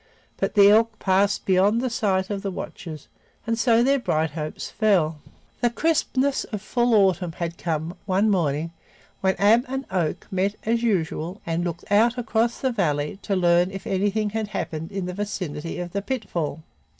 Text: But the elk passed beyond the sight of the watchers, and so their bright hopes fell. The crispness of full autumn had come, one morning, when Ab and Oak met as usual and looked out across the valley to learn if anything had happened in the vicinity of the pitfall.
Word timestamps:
But 0.37 0.55
the 0.55 0.71
elk 0.71 0.97
passed 0.97 1.45
beyond 1.45 1.79
the 1.79 1.89
sight 1.91 2.31
of 2.31 2.41
the 2.41 2.49
watchers, 2.49 3.07
and 3.45 3.55
so 3.59 3.83
their 3.83 3.99
bright 3.99 4.31
hopes 4.31 4.71
fell. 4.71 5.19
The 5.61 5.69
crispness 5.69 6.43
of 6.45 6.59
full 6.63 6.95
autumn 6.95 7.33
had 7.33 7.55
come, 7.59 7.93
one 8.07 8.27
morning, 8.31 8.71
when 9.19 9.35
Ab 9.35 9.63
and 9.67 9.85
Oak 9.91 10.25
met 10.31 10.55
as 10.65 10.81
usual 10.81 11.39
and 11.45 11.63
looked 11.63 11.85
out 11.91 12.17
across 12.17 12.59
the 12.59 12.71
valley 12.71 13.19
to 13.21 13.35
learn 13.35 13.69
if 13.69 13.85
anything 13.85 14.31
had 14.31 14.47
happened 14.47 14.91
in 14.91 15.05
the 15.05 15.13
vicinity 15.13 15.79
of 15.79 15.91
the 15.91 16.01
pitfall. 16.01 16.63